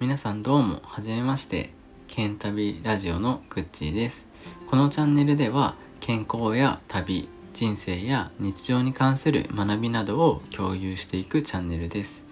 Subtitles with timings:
[0.00, 1.74] 皆さんどうも、はじめまして。
[2.08, 4.26] ケン旅ラジオのグッチーです。
[4.66, 12.24] このチャンネルでは、健康や旅、人生や日常に関する学びなどを共有していくチャンネルです。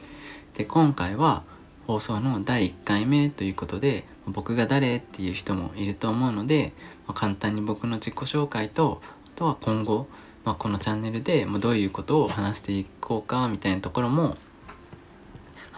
[0.55, 1.43] で、今回は
[1.87, 6.73] 放送の第1回目ということで、僕が誰っていう人もいると思うので、
[7.07, 10.09] ま簡単に僕の自己紹介と、あとは今後、
[10.47, 14.39] まあ、このチャンネルでどういうことを話していこうかみたいなところも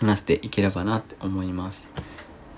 [0.01, 1.91] 話していければなって思います。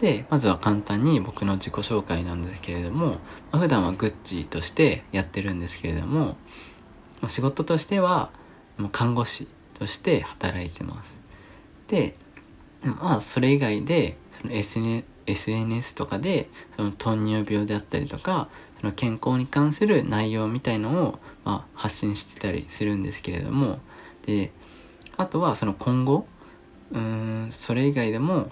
[0.00, 3.16] で、まずは簡単に僕の自己紹介なんですけれども、ま
[3.52, 6.36] あ、普段はグッチーとしてやってるんですけれども、
[7.20, 8.30] ま仕事としては
[8.78, 11.20] もう看護師として働いてます。
[11.88, 12.16] で、
[12.82, 18.48] まあそれ以外でその SN SNS とかでその糖尿病であったりとか
[18.80, 23.78] その健康に関する内容みたいのを、まあ、発信してたりするんですけれども
[24.26, 24.52] で
[25.16, 26.26] あとはその今後
[26.92, 28.50] うーんそれ以外でも、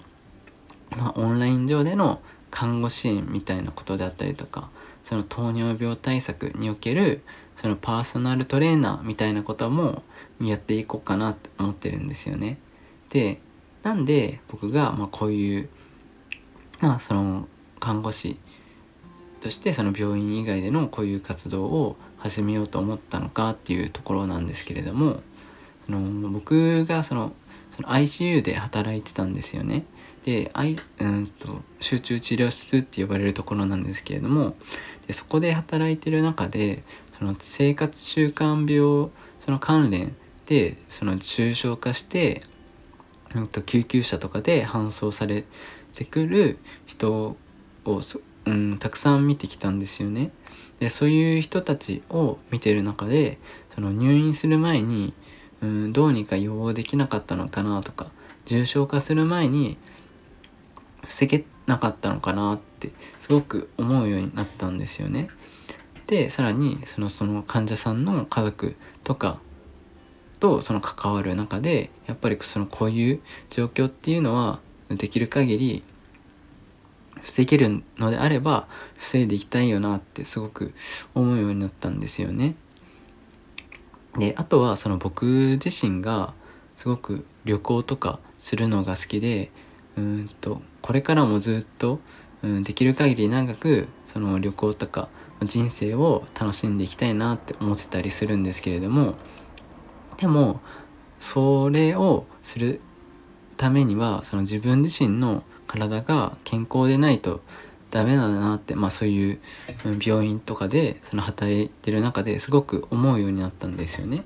[0.97, 4.69] まあ、オンライン上での看護支援みたいなことであったりとか
[5.03, 7.23] その糖尿病対策における
[7.55, 10.03] そのパーソナルトレーナーみたいなことも
[10.41, 12.57] やっていこうかなって思ってるんですよね。
[13.09, 13.39] で
[13.83, 15.69] なんで僕がまこういう
[16.79, 17.47] まあその
[17.79, 18.39] 看護師
[19.41, 25.21] としてその病院以外でのこういう活動を始めようと思ったのかっていうところなんですけれども
[25.85, 27.33] その僕がその
[27.83, 29.85] ICU で働いてたんですよね。
[30.25, 34.55] で、I うんと集中治療室って呼ばれるところなんですけれども
[35.07, 36.83] でそこで働いてる中で
[37.17, 40.15] その生活習慣病その関連
[40.45, 42.43] でその重症化して、
[43.33, 45.45] うん、と救急車とかで搬送され
[45.95, 47.37] てくる人
[47.85, 50.31] をそ、うん、たくさん見てきたんですよね。
[50.79, 53.37] でそういう人たちを見てる中で
[53.73, 55.13] その入院する前に、
[55.61, 58.07] うん、どうにか予防できなかったのかなとか
[58.45, 59.77] 重症化する前に
[61.03, 65.29] 防げなかったのかなってすごく思うようになったんですよね。
[66.07, 69.39] でさらにそのその患者さんの家族とか
[70.39, 75.83] とその関わる中でやっぱりそのこういう状況っていうのはできる限り
[77.21, 78.67] 防げるのであれば
[78.97, 80.73] 防いでいきたいよなってすごく
[81.13, 82.55] 思うようになったんですよね。
[84.17, 86.33] であとはその僕自身が
[86.77, 89.51] すごく旅行とかするのが好きで
[89.97, 91.99] うんとこれからもずっと、
[92.43, 95.09] うん、できる限り長くその旅行とか
[95.43, 99.15] 人生を楽しんでいきたいなって思ってたりするんですけれども
[100.17, 100.59] でも
[101.19, 102.81] それをする
[103.57, 107.41] ためにはその自分自身の体が健康でないと
[107.91, 109.39] ダメなんだなってまあそういう
[110.03, 114.23] 病院とかでその働いてる中ですごく思うようになったんですよね。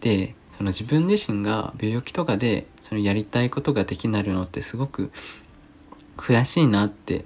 [0.00, 5.10] でその自分自身が病気とかでそのやりたいことができなるのってすごく
[6.16, 7.24] 悔しいなって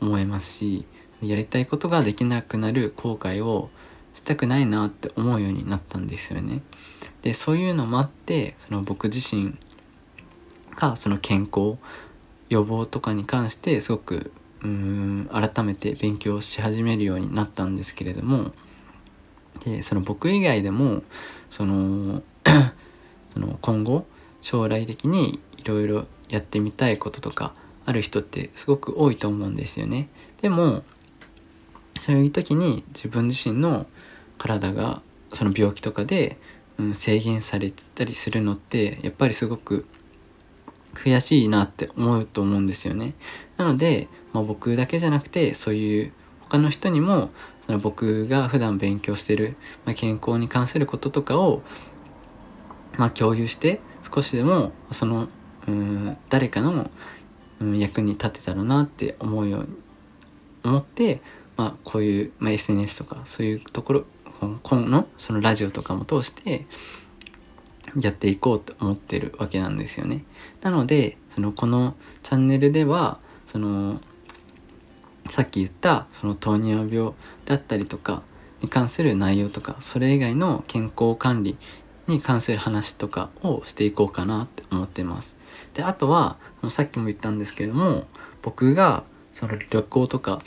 [0.00, 0.86] 思いますし
[1.22, 3.70] やりたいことができなくなる後悔を
[4.14, 6.62] したくないなって思うようになったんですよね。
[7.22, 9.54] でそういうのもあってその僕自身
[10.76, 11.76] がその健康
[12.48, 18.52] 予防とかに関してすごくうん改めて勉強し始めるようになったんですけれども
[19.64, 21.02] でその僕以外でも
[21.48, 22.22] その
[23.30, 24.06] その今後
[24.40, 27.52] 将来的にいろいろやってみたいこととか
[27.86, 30.08] ある人ってすごく多いと思うんですよね。
[30.42, 30.82] でも
[31.98, 33.86] そういう時に自分自身の
[34.38, 36.38] 体がその病気とかで、
[36.78, 39.86] うん、制限されてたりするのってやっぱりすごく
[40.94, 43.14] 悔しいなって思うと思うんですよね。
[43.56, 47.30] なので、まあ、僕だけじゃなくてそういう他の人にも
[47.66, 51.62] その僕が普段勉強してる、まあ、健康に関することとかを、
[52.98, 55.28] まあ、共有して少しでもその
[55.66, 56.90] うん誰かの、
[57.60, 59.68] うん、役に立てたらなって思うように
[60.64, 61.20] 思って、
[61.56, 64.04] まあ、こういう、まあ、SNS とかそういうところ
[64.62, 66.66] 今のそのラジオとかも通して
[67.98, 70.24] やっていこうと思ってるわけなんですよね。
[70.62, 74.00] なのでそのこのチャンネルではその
[75.28, 77.12] さっき言ったその糖尿病
[77.44, 78.22] だったりとか
[78.62, 81.56] に関する内容とかそれ以外の健康管理
[82.06, 85.36] に関する話とかをしていこうかなって思ってます。
[85.74, 86.36] であとは
[86.68, 88.06] さっきも言ったんですけれども
[88.42, 90.42] 僕がその旅行とか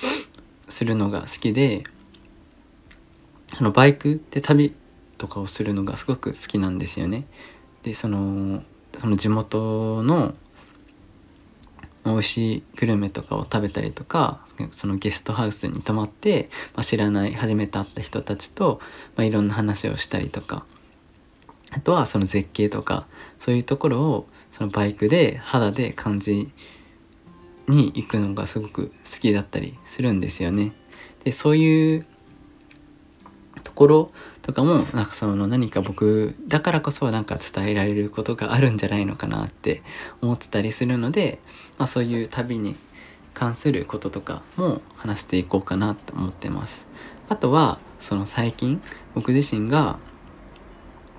[0.68, 1.84] するのが好きで
[3.56, 4.76] そのバイクで旅
[5.18, 7.26] とかをするのがすごく好きなんですよね。
[7.84, 8.64] でその
[9.00, 10.34] その地元の
[12.06, 18.82] 美味しいグルメとかを食べたりとかそのゲストハウスに泊まって、まあ、知らない初めて会った人たちと、
[19.16, 20.66] まあ、いろんな話をしたりとか
[21.72, 23.08] あとはその絶景とか
[23.40, 26.52] そういうところをそのバイクで肌で感じ
[27.68, 30.74] に行くのがすごく好きだったりするんですよね。
[31.24, 32.06] でそういう
[33.74, 34.12] ところ
[34.44, 39.82] とかもなんかその何か僕だからこそなんか伝えられることがあるんじゃないのかなって
[40.22, 41.40] 思ってたりするので、
[41.80, 42.76] まあ、そういう旅に
[43.34, 46.88] 関することとかも話していこうかなと思ってます。
[47.30, 48.80] あとはその最近
[49.16, 49.98] 僕自身が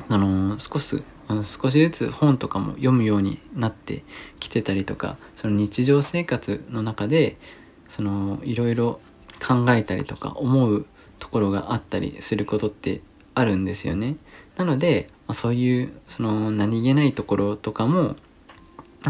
[0.09, 4.05] あの少しあの少しずつ本とかも読むようになって
[4.39, 7.37] きてたりとかその日常生活の中で
[7.89, 9.01] そのいろいろ
[9.45, 10.87] 考えたりとか思う
[11.19, 13.01] ところがあったりすることって
[13.35, 14.17] あるんですよね。
[14.57, 18.17] なので、まあ、そういうその何気ないところとかも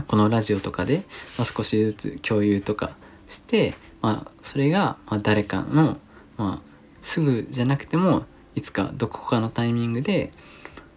[0.07, 1.05] このラジオとかで、
[1.39, 2.97] まあ、少しずつ共有とか
[3.29, 5.99] して、まあ、それがま誰かの、
[6.37, 8.25] まあ、すぐじゃなくても
[8.55, 10.33] いつかどこかのタイミングで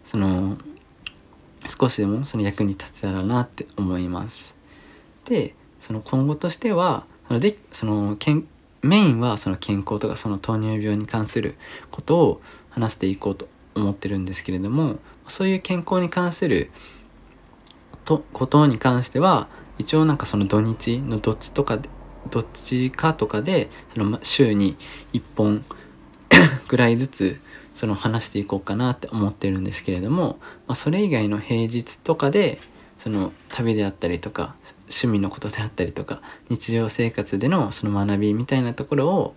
[0.04, 0.58] その
[1.68, 4.56] 少しでもその役に立てたらなって思います。
[5.26, 8.48] でその今後としてはそのでそのけん
[8.88, 11.56] メインはその健康とかその糖尿病に関する
[11.92, 14.98] ことを話していこうと思ってるんですけれども
[15.28, 16.72] そういう健康に関する
[18.06, 19.48] とことに関しては
[19.78, 21.90] 一応なんかその土日のどっちとかで
[22.30, 24.78] どっちかとかでその週に
[25.14, 25.66] 1本
[26.68, 27.40] ぐらいずつ
[27.76, 32.60] その話していこうかなって思ってるんですけれども、まあ、それ以外の平日とかで
[32.98, 39.36] その旅であったりとか趣味のことであったりとか日常生活でのその学びみたいなところを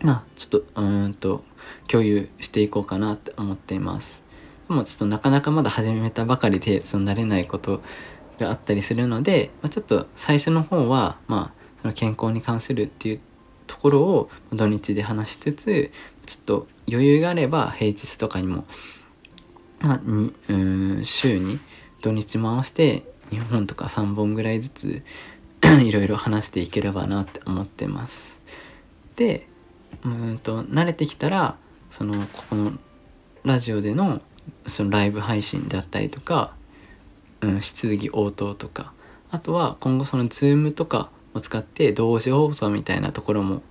[0.00, 1.44] まあちょっとうんと
[1.88, 4.22] 共有していこうかなって思っています。
[4.68, 7.82] でもちょっとなかなかまだ始めたばかりでその慣れないこと
[8.38, 13.20] があったりするので、まあ、ちょっと最初の方はまあその健康に関するっていう
[13.66, 15.90] ところを土日で話しつつ
[16.26, 18.64] ちょっと余裕があれば平日とかにも、
[19.80, 21.60] まあ、にうん週に
[22.02, 25.02] 土日回して2本とか3本ぐらいずつ
[25.82, 28.38] いろいろ話していければなって思ってます。
[29.16, 29.48] で
[30.04, 31.56] うんと慣れてきたら
[31.90, 32.72] そのここの
[33.44, 34.20] ラジオでの
[34.66, 36.54] そのライブ配信であったりとか、
[37.40, 38.92] うん、質疑応答とか
[39.30, 43.62] あとは今後その Zoom とかを使って同時放送みたいなところも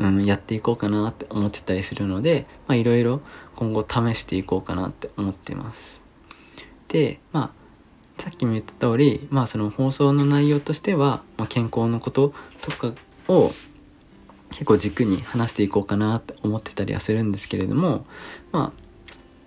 [0.00, 3.20] うん、やっていこうかなって思ってたりするのでいろいろ
[3.54, 5.99] 今後試していこうかなって思ってます。
[6.90, 12.92] でまあさっきも言った通り、まあ、その放送の内容としては、まあ、健康のこととか
[13.28, 13.50] を
[14.50, 18.04] 結構軸に話していこうかなって思ってたりはするんですけれども
[18.52, 18.80] まあ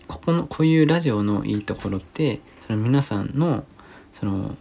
[0.07, 3.63] ここのこういうラジオのいいところってその皆さんの
[4.13, 4.55] その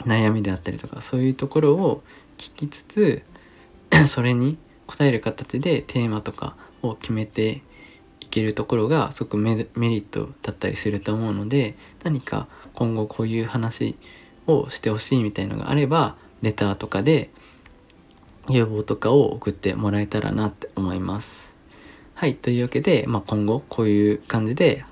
[0.00, 2.02] 悩みであったりとかそういうところを
[2.36, 3.22] 聞きつつ
[4.06, 7.62] それに答える形でテーマとかを決めて
[8.30, 13.96] けるところがすごくメリットだったりすると思うので何か今後こういう話
[14.46, 17.30] をしてほしいみたいのがあればレターとかで
[18.48, 21.56] 要望とかを送ってもらえたらなって思います。
[22.14, 24.84] はい、というわけで、まあ、今後こういう感じで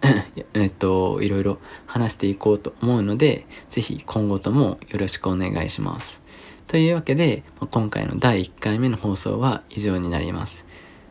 [0.54, 6.22] えっと、いろいろ話していこうと思うので、是非今後ともよろしくお願いします。
[6.68, 10.66] というわけで、今回の第1回目の放送は以上になります。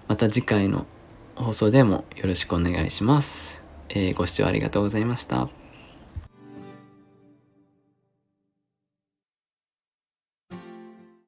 [0.07, 0.85] また次回の
[1.37, 3.63] 放送でもよろしくお願いします。
[3.89, 5.49] えー、ご視聴ありがとうございました。